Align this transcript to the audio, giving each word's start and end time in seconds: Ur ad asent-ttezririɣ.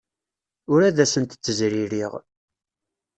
Ur 0.71 0.81
ad 0.89 0.97
asent-ttezririɣ. 1.03 2.11